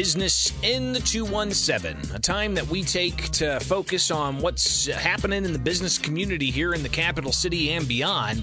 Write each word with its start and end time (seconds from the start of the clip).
Business 0.00 0.54
in 0.62 0.94
the 0.94 1.00
217, 1.00 2.16
a 2.16 2.18
time 2.18 2.54
that 2.54 2.66
we 2.68 2.82
take 2.82 3.28
to 3.32 3.60
focus 3.60 4.10
on 4.10 4.38
what's 4.38 4.86
happening 4.86 5.44
in 5.44 5.52
the 5.52 5.58
business 5.58 5.98
community 5.98 6.50
here 6.50 6.72
in 6.72 6.82
the 6.82 6.88
capital 6.88 7.32
city 7.32 7.72
and 7.72 7.86
beyond 7.86 8.42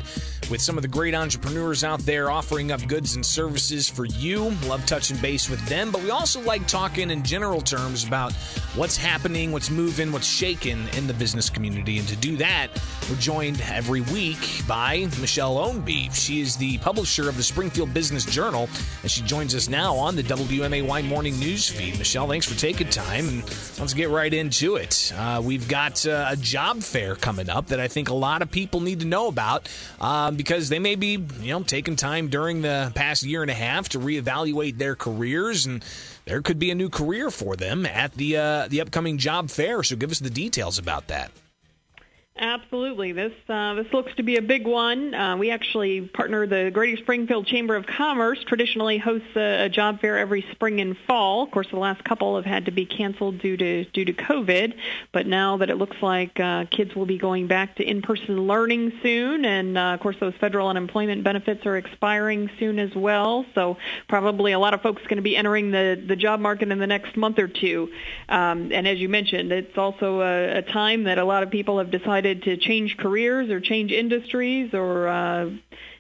with 0.49 0.61
some 0.61 0.77
of 0.77 0.81
the 0.81 0.87
great 0.87 1.13
entrepreneurs 1.13 1.83
out 1.83 1.99
there 2.01 2.31
offering 2.31 2.71
up 2.71 2.85
goods 2.87 3.15
and 3.15 3.25
services 3.25 3.89
for 3.89 4.05
you. 4.05 4.51
Love 4.65 4.85
touching 4.85 5.17
base 5.17 5.49
with 5.49 5.63
them, 5.67 5.91
but 5.91 6.01
we 6.01 6.09
also 6.09 6.39
like 6.41 6.67
talking 6.67 7.11
in 7.11 7.23
general 7.23 7.61
terms 7.61 8.05
about 8.05 8.33
what's 8.75 8.95
happening, 8.95 9.51
what's 9.51 9.69
moving, 9.69 10.11
what's 10.11 10.27
shaking 10.27 10.87
in 10.95 11.07
the 11.07 11.13
business 11.13 11.49
community. 11.49 11.97
And 11.97 12.07
to 12.07 12.15
do 12.15 12.37
that, 12.37 12.69
we're 13.09 13.17
joined 13.17 13.61
every 13.69 14.01
week 14.01 14.61
by 14.67 15.07
Michelle 15.19 15.55
Ownbey. 15.55 16.13
She 16.13 16.41
is 16.41 16.55
the 16.55 16.77
publisher 16.79 17.27
of 17.27 17.37
the 17.37 17.43
Springfield 17.43 17.93
Business 17.93 18.25
Journal, 18.25 18.69
and 19.01 19.11
she 19.11 19.21
joins 19.23 19.53
us 19.55 19.67
now 19.67 19.95
on 19.95 20.15
the 20.15 20.23
WMAY 20.23 21.05
morning 21.05 21.37
news 21.39 21.69
feed. 21.69 21.97
Michelle, 21.97 22.27
thanks 22.27 22.47
for 22.47 22.57
taking 22.57 22.89
time, 22.89 23.27
and 23.27 23.43
let's 23.79 23.93
get 23.93 24.09
right 24.09 24.33
into 24.33 24.75
it. 24.75 25.11
Uh, 25.15 25.41
we've 25.43 25.67
got 25.67 26.05
uh, 26.05 26.27
a 26.29 26.37
job 26.37 26.81
fair 26.81 27.15
coming 27.15 27.49
up 27.49 27.67
that 27.67 27.79
I 27.79 27.87
think 27.87 28.09
a 28.09 28.13
lot 28.13 28.41
of 28.41 28.49
people 28.49 28.79
need 28.79 29.01
to 29.01 29.05
know 29.05 29.27
about. 29.27 29.69
Um, 29.99 30.36
because 30.37 30.69
they 30.69 30.79
may 30.79 30.95
be, 30.95 31.17
you 31.41 31.51
know, 31.51 31.63
taking 31.63 31.95
time 31.95 32.29
during 32.29 32.61
the 32.61 32.91
past 32.95 33.23
year 33.23 33.41
and 33.41 33.51
a 33.51 33.55
half 33.55 33.89
to 33.89 33.99
reevaluate 33.99 34.77
their 34.77 34.95
careers, 34.95 35.65
and 35.65 35.83
there 36.25 36.41
could 36.41 36.59
be 36.59 36.71
a 36.71 36.75
new 36.75 36.89
career 36.89 37.31
for 37.31 37.55
them 37.55 37.85
at 37.85 38.13
the 38.13 38.37
uh, 38.37 38.67
the 38.67 38.81
upcoming 38.81 39.17
job 39.17 39.49
fair. 39.49 39.83
So, 39.83 39.95
give 39.95 40.11
us 40.11 40.19
the 40.19 40.29
details 40.29 40.77
about 40.77 41.07
that. 41.07 41.31
Absolutely. 42.39 43.13
This 43.13 43.33
uh, 43.49 43.73
this 43.73 43.91
looks 43.91 44.13
to 44.15 44.23
be 44.23 44.37
a 44.37 44.41
big 44.43 44.67
one. 44.67 45.13
Uh, 45.13 45.37
we 45.37 45.49
actually 45.49 46.01
partner 46.01 46.45
the 46.45 46.69
Greater 46.71 46.97
Springfield 46.97 47.47
Chamber 47.47 47.75
of 47.75 47.87
Commerce. 47.87 48.43
Traditionally 48.45 48.99
hosts 48.99 49.35
a, 49.35 49.65
a, 49.65 49.69
job 49.69 50.01
fair 50.01 50.19
every 50.19 50.45
spring 50.51 50.79
and 50.79 50.95
fall. 51.07 51.43
Of 51.43 51.51
course, 51.51 51.67
the 51.71 51.79
last 51.79 52.03
couple 52.03 52.35
have 52.35 52.45
had 52.45 52.65
to 52.65 52.71
be 52.71 52.85
canceled 52.85 53.39
due 53.39 53.57
to 53.57 53.85
due 53.85 54.05
to 54.05 54.13
COVID. 54.13 54.75
But 55.11 55.25
now 55.25 55.57
that 55.57 55.71
it 55.71 55.77
looks 55.77 55.97
like 56.01 56.39
uh, 56.39 56.65
kids 56.65 56.95
will 56.95 57.07
be 57.07 57.17
going 57.17 57.47
back 57.47 57.75
to 57.77 57.83
in-person 57.83 58.45
learning 58.45 58.93
soon, 59.01 59.43
and 59.43 59.75
uh, 59.75 59.81
of 59.95 59.99
course 60.01 60.17
those 60.19 60.35
federal 60.39 60.67
unemployment 60.67 61.23
benefits 61.23 61.65
are 61.65 61.77
expiring 61.77 62.51
soon 62.59 62.77
as 62.77 62.93
well. 62.93 63.47
So 63.55 63.77
probably 64.07 64.51
a 64.51 64.59
lot 64.59 64.75
of 64.75 64.83
folks 64.83 65.01
going 65.03 65.17
to 65.17 65.23
be 65.23 65.35
entering 65.35 65.71
the 65.71 66.03
the 66.07 66.15
job 66.15 66.39
market 66.39 66.71
in 66.71 66.77
the 66.77 66.87
next 66.87 67.17
month 67.17 67.39
or 67.39 67.47
two. 67.47 67.89
Um, 68.29 68.71
and 68.71 68.87
as 68.87 68.99
you 68.99 69.09
mentioned, 69.09 69.51
it's 69.51 69.77
also 69.77 70.21
a, 70.21 70.57
a 70.59 70.61
time 70.61 71.05
that 71.05 71.17
a 71.17 71.25
lot 71.25 71.41
of 71.41 71.49
people 71.49 71.79
have 71.79 71.89
decided 71.89 72.26
decided 72.33 72.43
to 72.43 72.57
change 72.57 72.97
careers 72.97 73.49
or 73.49 73.59
change 73.59 73.91
industries 73.91 74.73
or 74.73 75.07
uh, 75.07 75.49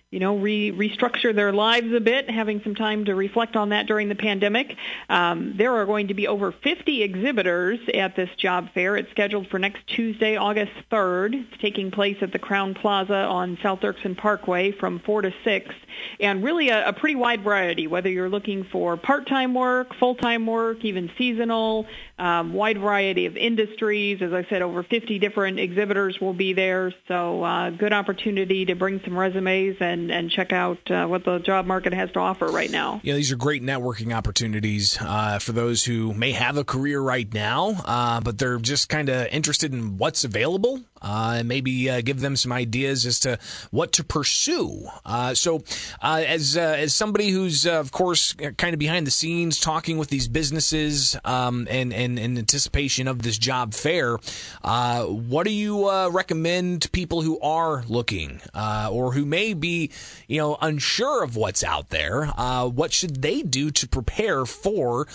you 0.09 0.19
know, 0.21 0.37
re- 0.37 0.71
restructure 0.71 1.35
their 1.35 1.51
lives 1.51 1.91
a 1.93 1.99
bit, 1.99 2.29
having 2.29 2.61
some 2.63 2.75
time 2.75 3.03
to 3.05 3.13
reflect 3.13 3.57
on 3.57 3.69
that 3.69 3.87
during 3.87 4.07
the 4.07 4.15
pandemic. 4.15 4.73
Um, 5.09 5.55
there 5.57 5.75
are 5.75 5.85
going 5.85 6.07
to 6.07 6.13
be 6.13 6.29
over 6.29 6.53
50 6.53 7.03
exhibitors 7.03 7.79
at 7.93 8.15
this 8.15 8.29
job 8.37 8.69
fair. 8.73 8.95
It's 8.95 9.11
scheduled 9.11 9.47
for 9.47 9.59
next 9.59 9.85
Tuesday, 9.87 10.37
August 10.37 10.71
3rd. 10.89 11.33
It's 11.33 11.61
taking 11.61 11.91
place 11.91 12.15
at 12.21 12.31
the 12.31 12.39
Crowne 12.39 12.73
Plaza 12.73 13.15
on 13.15 13.57
South 13.61 13.81
Dirksen 13.81 14.15
Parkway 14.17 14.71
from 14.71 14.99
4 14.99 15.23
to 15.23 15.33
6. 15.43 15.75
And 16.21 16.41
really 16.41 16.69
a, 16.69 16.87
a 16.87 16.93
pretty 16.93 17.15
wide 17.15 17.43
variety, 17.43 17.87
whether 17.87 18.09
you're 18.09 18.29
looking 18.29 18.63
for 18.63 18.95
part-time 18.95 19.53
work, 19.53 19.93
full-time 19.99 20.47
work, 20.47 20.85
even 20.85 21.11
seasonal, 21.17 21.85
um, 22.17 22.53
wide 22.53 22.79
variety 22.79 23.25
of 23.25 23.37
industries. 23.37 24.21
As 24.21 24.33
I 24.33 24.45
said, 24.49 24.61
over 24.61 24.83
50 24.83 25.19
different 25.19 25.59
exhibitors 25.59 26.19
will 26.19 26.33
be 26.33 26.53
there. 26.53 26.93
So 27.07 27.43
uh, 27.43 27.69
good 27.71 27.93
opportunity 27.93 28.65
to 28.65 28.75
bring 28.75 29.01
some 29.03 29.17
resumes 29.17 29.77
and 29.79 30.11
and, 30.11 30.27
check 30.27 30.51
out 30.51 30.91
uh, 30.91 31.07
what 31.07 31.23
the 31.23 31.39
job 31.39 31.65
market 31.65 31.93
has 31.93 32.11
to 32.11 32.19
offer 32.19 32.47
right 32.47 32.69
now. 32.69 32.99
Yeah, 33.01 33.15
these 33.15 33.31
are 33.31 33.37
great 33.37 33.63
networking 33.63 34.13
opportunities 34.13 34.97
uh, 34.99 35.39
for 35.39 35.53
those 35.53 35.85
who 35.85 36.13
may 36.13 36.33
have 36.33 36.57
a 36.57 36.65
career 36.65 36.99
right 36.99 37.31
now, 37.33 37.69
uh, 37.85 38.19
but 38.19 38.37
they're 38.37 38.57
just 38.57 38.89
kind 38.89 39.07
of 39.07 39.27
interested 39.27 39.73
in 39.73 39.97
what's 39.97 40.25
available 40.25 40.81
uh, 41.01 41.43
maybe 41.45 41.89
uh, 41.89 42.01
give 42.01 42.19
them 42.19 42.35
some 42.35 42.51
ideas 42.51 43.05
as 43.05 43.19
to 43.21 43.39
what 43.71 43.91
to 43.93 44.03
pursue. 44.03 44.87
Uh, 45.05 45.33
so, 45.33 45.63
uh, 46.01 46.23
as 46.25 46.57
uh, 46.57 46.75
as 46.77 46.93
somebody 46.93 47.29
who's 47.29 47.65
uh, 47.65 47.79
of 47.79 47.91
course 47.91 48.33
kind 48.57 48.73
of 48.73 48.79
behind 48.79 49.07
the 49.07 49.11
scenes 49.11 49.59
talking 49.59 49.97
with 49.97 50.09
these 50.09 50.27
businesses 50.27 51.17
um, 51.25 51.67
and, 51.69 51.93
and 51.93 52.19
in 52.19 52.37
anticipation 52.37 53.07
of 53.07 53.21
this 53.21 53.37
job 53.37 53.73
fair, 53.73 54.17
what 54.63 55.45
do 55.45 55.51
you 55.51 55.89
recommend 56.09 56.81
to 56.81 56.89
people 56.89 57.21
who 57.21 57.39
are 57.39 57.83
looking 57.87 58.41
or 58.55 59.13
who 59.13 59.25
may 59.25 59.53
be 59.53 59.91
you 60.27 60.37
know 60.37 60.57
unsure 60.61 61.23
of 61.23 61.35
what's 61.35 61.63
out 61.63 61.89
there? 61.89 62.27
what 62.67 62.91
should 62.91 63.21
they 63.21 63.41
do 63.41 63.71
to 63.71 63.87
prepare 63.87 64.45
for 64.45 65.07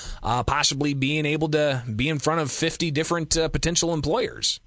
possibly 0.46 0.94
being 0.94 1.26
able 1.26 1.48
to 1.48 1.82
be 1.94 2.08
in 2.08 2.18
front 2.18 2.40
of 2.40 2.50
fifty 2.50 2.90
different 2.90 3.30
potential 3.30 3.92
employers? 3.92 4.60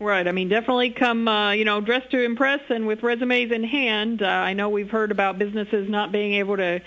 Right. 0.00 0.26
I 0.26 0.32
mean, 0.32 0.48
definitely 0.48 0.90
come, 0.90 1.28
uh, 1.28 1.52
you 1.52 1.66
know, 1.66 1.82
dressed 1.82 2.10
to 2.12 2.24
impress 2.24 2.60
and 2.70 2.86
with 2.86 3.02
resumes 3.02 3.52
in 3.52 3.62
hand. 3.62 4.22
Uh, 4.22 4.26
I 4.26 4.54
know 4.54 4.70
we've 4.70 4.88
heard 4.88 5.10
about 5.10 5.38
businesses 5.38 5.90
not 5.90 6.10
being 6.10 6.34
able 6.34 6.56
to 6.56 6.80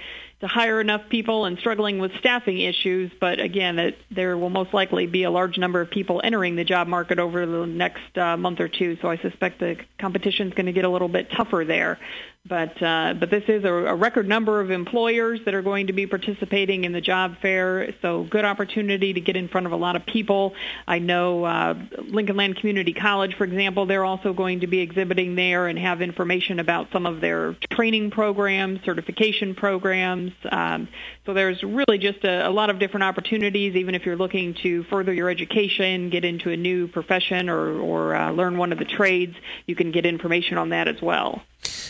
to 0.43 0.47
hire 0.47 0.81
enough 0.81 1.07
people 1.07 1.45
and 1.45 1.57
struggling 1.59 1.99
with 1.99 2.11
staffing 2.19 2.59
issues. 2.59 3.11
But 3.17 3.39
again, 3.39 3.79
it, 3.79 3.97
there 4.11 4.37
will 4.37 4.49
most 4.49 4.73
likely 4.73 5.07
be 5.07 5.23
a 5.23 5.31
large 5.31 5.57
number 5.57 5.79
of 5.79 5.89
people 5.89 6.19
entering 6.21 6.57
the 6.57 6.65
job 6.65 6.89
market 6.89 7.17
over 7.17 7.45
the 7.45 7.65
next 7.65 8.17
uh, 8.17 8.35
month 8.35 8.59
or 8.59 8.67
two. 8.67 8.97
So 9.01 9.09
I 9.09 9.17
suspect 9.19 9.59
the 9.61 9.77
competition 9.99 10.49
is 10.49 10.53
going 10.53 10.65
to 10.65 10.73
get 10.73 10.83
a 10.83 10.89
little 10.89 11.07
bit 11.07 11.31
tougher 11.31 11.63
there. 11.65 11.97
But 12.45 12.83
uh, 12.83 13.13
but 13.17 13.29
this 13.29 13.45
is 13.47 13.63
a, 13.63 13.71
a 13.71 13.95
record 13.95 14.27
number 14.27 14.59
of 14.59 14.69
employers 14.69 15.39
that 15.45 15.53
are 15.53 15.61
going 15.61 15.87
to 15.87 15.93
be 15.93 16.07
participating 16.07 16.83
in 16.83 16.91
the 16.91 16.99
job 16.99 17.37
fair. 17.41 17.93
So 18.01 18.23
good 18.23 18.43
opportunity 18.43 19.13
to 19.13 19.21
get 19.21 19.37
in 19.37 19.47
front 19.47 19.65
of 19.65 19.71
a 19.71 19.77
lot 19.77 19.95
of 19.95 20.05
people. 20.05 20.53
I 20.85 20.99
know 20.99 21.45
uh, 21.45 21.75
Lincoln 21.99 22.35
Land 22.35 22.57
Community 22.57 22.91
College, 22.91 23.35
for 23.35 23.45
example, 23.45 23.85
they're 23.85 24.03
also 24.03 24.33
going 24.33 24.59
to 24.59 24.67
be 24.67 24.81
exhibiting 24.81 25.35
there 25.35 25.67
and 25.67 25.79
have 25.79 26.01
information 26.01 26.59
about 26.59 26.91
some 26.91 27.05
of 27.05 27.21
their 27.21 27.55
training 27.71 28.11
programs, 28.11 28.83
certification 28.83 29.55
programs. 29.55 30.33
Um, 30.51 30.89
so 31.25 31.33
there's 31.33 31.63
really 31.63 31.97
just 31.97 32.25
a, 32.25 32.45
a 32.45 32.51
lot 32.51 32.69
of 32.69 32.77
different 32.77 33.05
opportunities. 33.05 33.77
Even 33.77 33.95
if 33.95 34.05
you're 34.05 34.17
looking 34.17 34.53
to 34.63 34.83
further 34.89 35.13
your 35.13 35.29
education, 35.29 36.09
get 36.09 36.25
into 36.25 36.49
a 36.49 36.57
new 36.57 36.89
profession, 36.89 37.47
or 37.47 37.79
or 37.79 38.15
uh, 38.17 38.31
learn 38.31 38.57
one 38.57 38.73
of 38.73 38.79
the 38.79 38.85
trades, 38.85 39.37
you 39.65 39.75
can 39.75 39.93
get 39.93 40.05
information 40.05 40.57
on 40.57 40.69
that 40.69 40.89
as 40.89 41.01
well. 41.01 41.41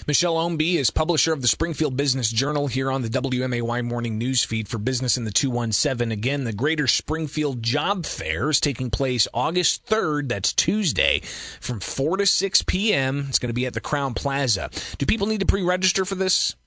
Michelle 0.07 0.35
Ownbey 0.43 0.75
is 0.75 0.89
publisher 0.89 1.31
of 1.31 1.41
the 1.41 1.47
Springfield 1.47 1.95
Business 1.95 2.29
Journal 2.29 2.67
here 2.67 2.91
on 2.91 3.01
the 3.01 3.07
WMAY 3.07 3.81
morning 3.81 4.17
news 4.17 4.43
feed 4.43 4.67
for 4.67 4.77
Business 4.77 5.15
in 5.15 5.23
the 5.23 5.31
217. 5.31 6.11
Again, 6.11 6.43
the 6.43 6.51
Greater 6.51 6.85
Springfield 6.85 7.63
Job 7.63 8.05
Fair 8.05 8.49
is 8.49 8.59
taking 8.59 8.89
place 8.89 9.25
August 9.33 9.85
3rd. 9.85 10.27
That's 10.27 10.51
Tuesday 10.51 11.21
from 11.61 11.79
4 11.79 12.17
to 12.17 12.25
6 12.25 12.61
p.m. 12.63 13.27
It's 13.29 13.39
going 13.39 13.51
to 13.51 13.53
be 13.53 13.65
at 13.65 13.73
the 13.73 13.79
Crowne 13.79 14.17
Plaza. 14.17 14.69
Do 14.97 15.05
people 15.05 15.27
need 15.27 15.39
to 15.39 15.45
pre 15.45 15.61
register 15.61 16.03
for 16.03 16.15
this? 16.15 16.57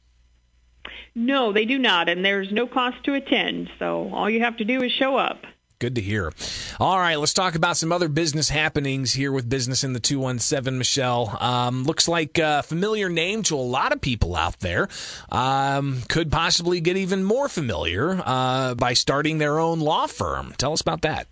No, 1.15 1.53
they 1.53 1.67
do 1.67 1.79
not, 1.79 2.09
and 2.09 2.25
there's 2.25 2.51
no 2.51 2.67
cost 2.67 3.05
to 3.05 3.13
attend. 3.13 3.69
So 3.79 4.09
all 4.11 4.31
you 4.31 4.41
have 4.41 4.57
to 4.57 4.65
do 4.65 4.83
is 4.83 4.91
show 4.91 5.19
up. 5.19 5.45
Good 5.79 5.97
to 5.97 6.01
hear. 6.01 6.33
All 6.81 6.99
right, 6.99 7.17
let's 7.17 7.35
talk 7.35 7.55
about 7.55 7.77
some 7.77 7.93
other 7.93 8.09
business 8.09 8.49
happenings 8.49 9.13
here 9.13 9.31
with 9.31 9.47
Business 9.47 9.85
in 9.85 9.93
the 9.93 10.01
217, 10.01 10.79
Michelle. 10.79 11.37
Um, 11.39 11.85
looks 11.85 12.09
like 12.09 12.39
a 12.39 12.63
familiar 12.63 13.11
name 13.11 13.43
to 13.45 13.57
a 13.57 13.61
lot 13.61 13.93
of 13.93 14.01
people 14.01 14.35
out 14.35 14.59
there. 14.61 14.89
Um, 15.31 16.01
could 16.09 16.33
possibly 16.33 16.81
get 16.81 16.97
even 16.97 17.25
more 17.25 17.51
familiar 17.51 18.19
uh, 18.25 18.75
by 18.75 18.95
starting 18.95 19.37
their 19.37 19.59
own 19.59 19.81
law 19.81 20.07
firm. 20.07 20.55
Tell 20.57 20.73
us 20.73 20.81
about 20.81 21.03
that. 21.03 21.27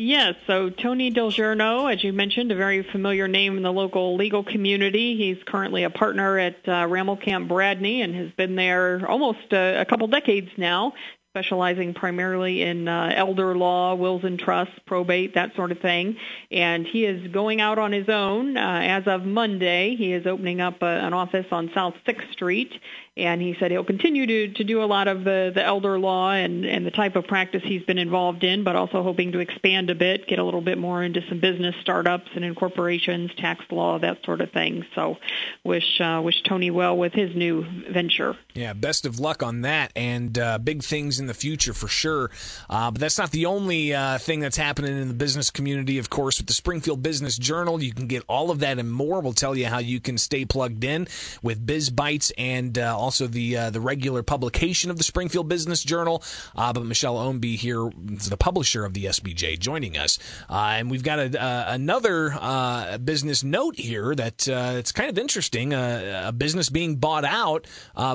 Yes, 0.00 0.36
so 0.46 0.70
Tony 0.70 1.12
DelGiorno, 1.12 1.92
as 1.92 2.02
you 2.04 2.12
mentioned, 2.12 2.52
a 2.52 2.54
very 2.54 2.84
familiar 2.84 3.26
name 3.26 3.56
in 3.56 3.64
the 3.64 3.72
local 3.72 4.16
legal 4.16 4.44
community. 4.44 5.16
He's 5.16 5.42
currently 5.44 5.82
a 5.82 5.90
partner 5.90 6.38
at 6.38 6.56
uh, 6.68 6.86
Rammelkamp 6.86 7.48
Bradney 7.48 8.04
and 8.04 8.14
has 8.14 8.30
been 8.30 8.54
there 8.54 9.04
almost 9.06 9.52
a, 9.52 9.80
a 9.80 9.84
couple 9.84 10.06
decades 10.06 10.50
now 10.56 10.94
specializing 11.30 11.94
primarily 11.94 12.62
in 12.62 12.88
uh, 12.88 13.12
elder 13.14 13.56
law, 13.56 13.94
wills 13.94 14.24
and 14.24 14.38
trusts, 14.38 14.74
probate, 14.86 15.34
that 15.34 15.54
sort 15.54 15.72
of 15.72 15.78
thing. 15.78 16.16
And 16.50 16.86
he 16.86 17.04
is 17.04 17.30
going 17.30 17.60
out 17.60 17.78
on 17.78 17.92
his 17.92 18.08
own 18.08 18.56
uh, 18.56 18.80
as 18.82 19.06
of 19.06 19.24
Monday. 19.24 19.94
He 19.96 20.12
is 20.12 20.26
opening 20.26 20.60
up 20.60 20.82
a, 20.82 20.86
an 20.86 21.12
office 21.12 21.46
on 21.50 21.70
South 21.74 21.94
6th 22.06 22.32
Street 22.32 22.72
and 23.18 23.42
he 23.42 23.56
said 23.58 23.72
he'll 23.72 23.84
continue 23.84 24.26
to, 24.26 24.54
to 24.54 24.64
do 24.64 24.82
a 24.82 24.86
lot 24.86 25.08
of 25.08 25.24
the, 25.24 25.50
the 25.52 25.62
elder 25.62 25.98
law 25.98 26.30
and, 26.30 26.64
and 26.64 26.86
the 26.86 26.90
type 26.90 27.16
of 27.16 27.26
practice 27.26 27.62
he's 27.64 27.82
been 27.82 27.98
involved 27.98 28.44
in, 28.44 28.62
but 28.62 28.76
also 28.76 29.02
hoping 29.02 29.32
to 29.32 29.40
expand 29.40 29.90
a 29.90 29.94
bit, 29.94 30.28
get 30.28 30.38
a 30.38 30.44
little 30.44 30.60
bit 30.60 30.78
more 30.78 31.02
into 31.02 31.20
some 31.28 31.40
business 31.40 31.74
startups 31.80 32.30
and 32.34 32.44
incorporations, 32.44 33.32
tax 33.36 33.64
law, 33.70 33.98
that 33.98 34.24
sort 34.24 34.40
of 34.40 34.52
thing. 34.52 34.86
So 34.94 35.16
wish 35.64 36.00
uh, 36.00 36.20
wish 36.24 36.42
Tony 36.44 36.70
well 36.70 36.96
with 36.96 37.12
his 37.12 37.34
new 37.34 37.66
venture. 37.90 38.36
Yeah, 38.54 38.72
best 38.72 39.04
of 39.04 39.18
luck 39.18 39.42
on 39.42 39.62
that, 39.62 39.92
and 39.96 40.38
uh, 40.38 40.58
big 40.58 40.82
things 40.82 41.17
in 41.18 41.26
the 41.26 41.34
future 41.34 41.72
for 41.72 41.88
sure. 41.88 42.30
Uh, 42.68 42.90
but 42.90 43.00
that's 43.00 43.18
not 43.18 43.30
the 43.30 43.46
only 43.46 43.94
uh, 43.94 44.18
thing 44.18 44.40
that's 44.40 44.56
happening 44.56 44.96
in 44.96 45.08
the 45.08 45.14
business 45.14 45.50
community. 45.50 45.98
Of 45.98 46.10
course, 46.10 46.38
with 46.38 46.46
the 46.46 46.54
Springfield 46.54 47.02
Business 47.02 47.36
Journal, 47.36 47.82
you 47.82 47.92
can 47.92 48.06
get 48.06 48.22
all 48.28 48.50
of 48.50 48.60
that 48.60 48.78
and 48.78 48.90
more. 48.90 49.20
We'll 49.20 49.32
tell 49.32 49.56
you 49.56 49.66
how 49.66 49.78
you 49.78 50.00
can 50.00 50.18
stay 50.18 50.44
plugged 50.44 50.84
in 50.84 51.08
with 51.42 51.64
BizBytes 51.64 52.32
and 52.38 52.78
uh, 52.78 52.96
also 52.96 53.26
the 53.26 53.56
uh, 53.56 53.70
the 53.70 53.80
regular 53.80 54.22
publication 54.22 54.90
of 54.90 54.98
the 54.98 55.04
Springfield 55.04 55.48
Business 55.48 55.82
Journal. 55.82 56.22
Uh, 56.56 56.72
but 56.72 56.84
Michelle 56.84 57.16
Ownbey 57.16 57.56
here 57.56 57.88
the 57.88 58.36
publisher 58.36 58.84
of 58.84 58.94
the 58.94 59.06
SBJ, 59.06 59.58
joining 59.58 59.96
us, 59.96 60.18
uh, 60.50 60.76
and 60.76 60.90
we've 60.90 61.02
got 61.02 61.18
a, 61.18 61.72
another 61.72 62.98
business 62.98 63.44
note 63.44 63.76
here 63.76 64.14
that 64.14 64.46
it's 64.48 64.92
kind 64.92 65.10
of 65.10 65.18
interesting. 65.18 65.72
a 65.72 66.32
business 66.36 66.68
being 66.68 66.96
bought 66.96 67.24
out 67.24 67.66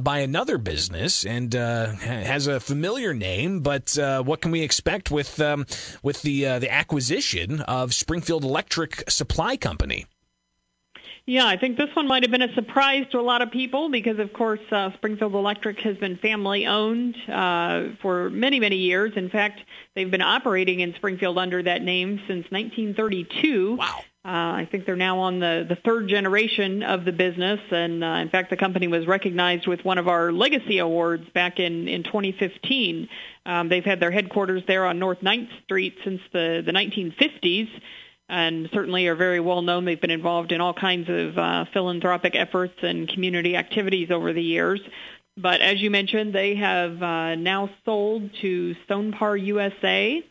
by 0.04 0.20
another 0.20 0.58
business 0.58 1.26
and 1.26 1.54
has 1.54 2.48
a 2.48 2.60
familiar 2.60 2.93
name, 3.14 3.62
but 3.62 3.98
what 3.98 4.42
can 4.42 4.52
we 4.52 4.62
expect 4.62 5.12
with 5.12 5.40
um, 5.40 5.66
with 6.02 6.22
the 6.22 6.44
the 6.60 6.72
acquisition 6.72 7.62
of 7.62 7.94
Springfield 7.94 8.44
Electric 8.44 9.10
Supply 9.10 9.58
Company? 9.58 10.06
Yeah, 11.26 11.48
I 11.48 11.56
think 11.56 11.78
this 11.78 11.88
one 11.94 12.08
might 12.08 12.24
have 12.24 12.32
been 12.32 12.42
a 12.42 12.54
surprise 12.54 13.06
to 13.12 13.20
a 13.20 13.22
lot 13.22 13.42
of 13.42 13.50
people 13.50 13.90
because, 13.90 14.20
of 14.20 14.34
course, 14.34 14.60
uh, 14.72 14.92
Springfield 14.96 15.34
Electric 15.34 15.80
has 15.80 15.96
been 15.96 16.18
family 16.18 16.68
owned 16.68 17.16
uh, 17.30 17.96
for 18.02 18.30
many, 18.30 18.60
many 18.60 18.76
years. 18.76 19.14
In 19.16 19.30
fact, 19.30 19.62
they've 19.96 20.12
been 20.12 20.22
operating 20.22 20.82
in 20.82 20.94
Springfield 20.96 21.38
under 21.38 21.64
that 21.64 21.82
name 21.82 22.18
since 22.28 22.46
1932. 22.52 23.78
Wow. 23.78 24.02
Uh, 24.26 24.30
I 24.64 24.68
think 24.72 24.86
they're 24.86 24.96
now 24.96 25.20
on 25.20 25.40
the, 25.40 25.66
the 25.68 25.76
third 25.76 26.08
generation 26.08 26.82
of 26.82 27.04
the 27.04 27.12
business, 27.12 27.60
and 27.72 28.02
uh, 28.04 28.08
in 28.08 28.30
fact, 28.30 28.52
the 28.52 28.56
company 28.56 28.88
was 28.88 29.06
recognized 29.06 29.68
with 29.68 29.84
one 29.84 29.98
of 29.98 30.08
our 30.08 30.32
legacy 30.32 30.78
awards 30.78 31.28
back 31.34 31.60
in 31.60 31.90
in 31.90 32.04
2015. 32.04 33.10
Um, 33.46 33.68
they've 33.68 33.84
had 33.84 34.00
their 34.00 34.12
headquarters 34.12 34.64
there 34.66 34.86
on 34.86 34.98
North 34.98 35.20
9th 35.20 35.50
Street 35.66 35.98
since 36.06 36.22
the 36.32 36.64
the 36.66 36.72
1950s 36.72 37.68
and 38.30 38.70
certainly 38.74 39.08
are 39.08 39.16
very 39.16 39.40
well 39.40 39.62
known. 39.62 39.86
They've 39.86 40.00
been 40.00 40.10
involved 40.10 40.52
in 40.52 40.62
all 40.62 40.74
kinds 40.74 41.10
of 41.10 41.38
uh, 41.38 41.66
philanthropic 41.74 42.36
efforts 42.36 42.76
and 42.82 43.08
community 43.08 43.56
activities 43.56 44.10
over 44.10 44.34
the 44.34 44.42
years. 44.42 44.80
But 45.36 45.62
as 45.62 45.82
you 45.82 45.90
mentioned, 45.90 46.34
they 46.34 46.56
have 46.56 47.02
uh, 47.02 47.36
now 47.36 47.70
sold 47.86 48.30
to 48.42 48.76
Sonepar 48.90 49.44
USA, 49.46 50.24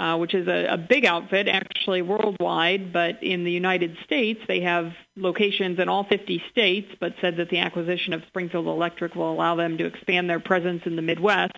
uh, 0.00 0.16
which 0.16 0.34
is 0.34 0.48
a, 0.48 0.66
a 0.72 0.78
big 0.78 1.04
outfit 1.04 1.46
actually 1.48 2.02
worldwide, 2.02 2.92
but 2.92 3.22
in 3.22 3.44
the 3.44 3.52
United 3.52 3.96
States 4.04 4.40
they 4.48 4.60
have 4.60 4.92
locations 5.16 5.78
in 5.78 5.88
all 5.88 6.04
50 6.04 6.42
states, 6.50 6.88
but 6.98 7.14
said 7.20 7.36
that 7.36 7.50
the 7.50 7.58
acquisition 7.58 8.12
of 8.12 8.22
Springfield 8.28 8.66
Electric 8.66 9.14
will 9.14 9.32
allow 9.32 9.54
them 9.56 9.76
to 9.78 9.84
expand 9.84 10.30
their 10.30 10.40
presence 10.40 10.82
in 10.86 10.96
the 10.96 11.02
Midwest 11.02 11.54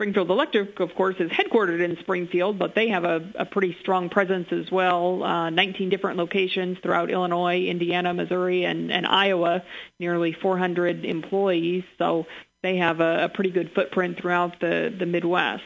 Springfield 0.00 0.30
Electric, 0.30 0.80
of 0.80 0.94
course, 0.94 1.16
is 1.20 1.30
headquartered 1.30 1.84
in 1.84 1.98
Springfield, 2.00 2.58
but 2.58 2.74
they 2.74 2.88
have 2.88 3.04
a, 3.04 3.20
a 3.34 3.44
pretty 3.44 3.76
strong 3.82 4.08
presence 4.08 4.48
as 4.50 4.70
well. 4.72 5.22
Uh, 5.22 5.50
19 5.50 5.90
different 5.90 6.16
locations 6.16 6.78
throughout 6.82 7.10
Illinois, 7.10 7.66
Indiana, 7.66 8.14
Missouri, 8.14 8.64
and, 8.64 8.90
and 8.90 9.06
Iowa. 9.06 9.62
Nearly 9.98 10.32
400 10.32 11.04
employees, 11.04 11.84
so 11.98 12.24
they 12.62 12.78
have 12.78 13.00
a, 13.00 13.24
a 13.24 13.28
pretty 13.28 13.50
good 13.50 13.72
footprint 13.74 14.18
throughout 14.18 14.58
the 14.58 14.90
the 14.98 15.04
Midwest 15.04 15.64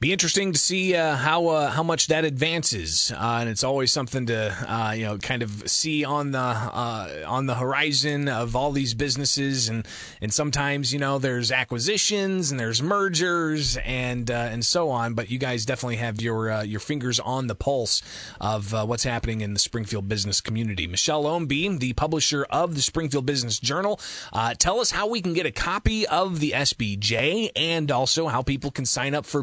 be 0.00 0.12
interesting 0.12 0.52
to 0.52 0.58
see 0.58 0.94
uh, 0.94 1.16
how 1.16 1.48
uh, 1.48 1.70
how 1.70 1.82
much 1.82 2.06
that 2.08 2.24
advances, 2.24 3.12
uh, 3.12 3.38
and 3.40 3.48
it's 3.48 3.64
always 3.64 3.90
something 3.92 4.26
to 4.26 4.56
uh, 4.68 4.92
you 4.92 5.04
know 5.04 5.18
kind 5.18 5.42
of 5.42 5.68
see 5.68 6.04
on 6.04 6.30
the 6.30 6.38
uh, 6.38 7.24
on 7.26 7.46
the 7.46 7.54
horizon 7.54 8.28
of 8.28 8.56
all 8.56 8.72
these 8.72 8.94
businesses, 8.94 9.68
and 9.68 9.86
and 10.20 10.32
sometimes 10.32 10.92
you 10.92 10.98
know 10.98 11.18
there's 11.18 11.52
acquisitions 11.52 12.50
and 12.50 12.58
there's 12.58 12.82
mergers 12.82 13.76
and 13.78 14.30
uh, 14.30 14.34
and 14.34 14.64
so 14.64 14.90
on, 14.90 15.14
but 15.14 15.30
you 15.30 15.38
guys 15.38 15.66
definitely 15.66 15.96
have 15.96 16.20
your 16.20 16.64
your 16.64 16.80
fingers 16.80 17.20
on 17.20 17.46
the 17.46 17.54
pulse 17.54 18.02
of 18.40 18.72
what's 18.88 19.04
happening 19.04 19.40
in 19.40 19.52
the 19.52 19.58
Springfield 19.58 20.08
business 20.08 20.40
community. 20.40 20.86
Michelle 20.86 21.24
Ownbey, 21.24 21.78
the 21.78 21.92
publisher 21.92 22.44
of 22.44 22.74
the 22.74 22.82
Springfield 22.82 23.26
Business 23.26 23.58
Journal, 23.58 24.00
tell 24.58 24.80
us 24.80 24.90
how 24.90 25.06
we 25.08 25.20
can 25.20 25.34
get 25.34 25.46
a 25.46 25.52
copy 25.52 26.06
of 26.06 26.40
the 26.40 26.52
SBJ 26.52 27.50
and 27.56 27.90
also 27.90 28.28
how 28.28 28.42
people 28.42 28.70
can 28.70 28.86
sign 28.86 29.14
up 29.14 29.26
for 29.26 29.42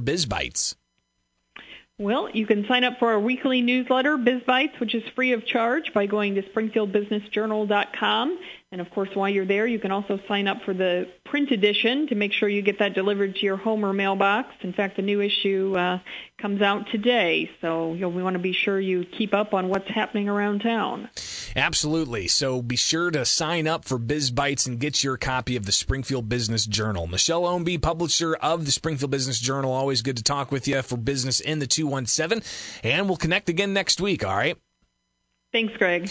Well, 1.99 2.29
you 2.29 2.45
can 2.45 2.67
sign 2.67 2.83
up 2.83 2.99
for 2.99 3.07
our 3.09 3.19
weekly 3.19 3.61
newsletter, 3.61 4.17
BizBytes, 4.17 4.79
which 4.79 4.93
is 4.93 5.01
free 5.15 5.33
of 5.33 5.47
charge 5.47 5.93
by 5.93 6.05
going 6.05 6.35
to 6.35 6.43
springfieldbusinessjournal.com. 6.43 8.39
And 8.69 8.81
of 8.81 8.89
course, 8.91 9.09
while 9.13 9.29
you're 9.29 9.45
there, 9.45 9.65
you 9.65 9.79
can 9.79 9.91
also 9.91 10.19
sign 10.27 10.45
up 10.45 10.63
for 10.63 10.73
the 10.73 11.07
print 11.23 11.51
edition 11.51 12.07
to 12.07 12.15
make 12.15 12.33
sure 12.33 12.49
you 12.49 12.61
get 12.61 12.79
that 12.79 12.93
delivered 12.93 13.35
to 13.35 13.45
your 13.45 13.55
home 13.55 13.85
or 13.85 13.93
mailbox. 13.93 14.53
In 14.61 14.73
fact, 14.73 14.97
the 14.97 15.01
new 15.01 15.21
issue 15.21 15.73
uh, 15.77 15.99
comes 16.37 16.61
out 16.61 16.89
today, 16.91 17.49
so 17.61 17.93
you 17.93 18.01
know, 18.01 18.09
we 18.09 18.21
want 18.21 18.33
to 18.33 18.39
be 18.39 18.51
sure 18.51 18.77
you 18.77 19.05
keep 19.05 19.33
up 19.33 19.53
on 19.53 19.69
what's 19.69 19.87
happening 19.87 20.27
around 20.27 20.59
town. 20.59 21.09
Absolutely. 21.55 22.27
So 22.27 22.61
be 22.61 22.75
sure 22.75 23.09
to 23.09 23.23
sign 23.23 23.67
up 23.67 23.85
for 23.85 23.97
BizBytes 23.97 24.67
and 24.67 24.79
get 24.79 25.01
your 25.01 25.15
copy 25.15 25.55
of 25.55 25.65
the 25.65 25.71
Springfield 25.71 26.27
Business 26.27 26.65
Journal. 26.65 27.07
Michelle 27.07 27.43
Ownbey, 27.43 27.81
publisher 27.81 28.35
of 28.35 28.65
the 28.65 28.71
Springfield 28.71 29.11
Business 29.11 29.39
Journal. 29.39 29.71
Always 29.71 30.01
good 30.01 30.17
to 30.17 30.23
talk 30.23 30.51
with 30.51 30.67
you 30.67 30.81
for 30.81 30.97
business 30.97 31.39
in 31.39 31.59
the 31.59 31.67
217. 31.67 32.43
And 32.83 33.07
we'll 33.07 33.17
connect 33.17 33.47
again 33.47 33.71
next 33.71 34.01
week, 34.01 34.25
all 34.25 34.35
right? 34.35 34.57
Thanks, 35.53 35.75
Greg. 35.77 36.09